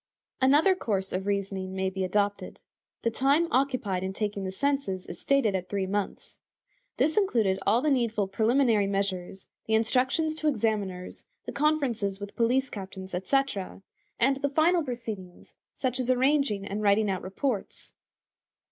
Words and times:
Another 0.41 0.73
course 0.75 1.13
of 1.13 1.27
reasoning 1.27 1.75
may 1.75 1.91
be 1.91 2.03
adopted. 2.03 2.59
The 3.03 3.11
time 3.11 3.47
occupied 3.51 4.01
in 4.03 4.13
taking 4.13 4.45
the 4.45 4.51
census 4.51 5.05
is 5.05 5.19
stated 5.19 5.53
at 5.53 5.69
three 5.69 5.85
months. 5.85 6.39
This 6.97 7.17
included 7.17 7.59
all 7.67 7.83
the 7.83 7.91
needful 7.91 8.27
preliminary 8.27 8.87
measures, 8.87 9.47
the 9.67 9.75
instructions 9.75 10.33
to 10.37 10.47
examiners, 10.47 11.25
the 11.45 11.51
conferences 11.51 12.19
with 12.19 12.35
police 12.35 12.67
captains, 12.71 13.13
etc; 13.13 13.83
and 14.19 14.37
the 14.37 14.49
final 14.49 14.81
proceedings, 14.83 15.53
such 15.75 15.99
as 15.99 16.09
arranging 16.09 16.65
and 16.65 16.81
writing 16.81 17.07
out 17.07 17.21
reports. 17.21 17.93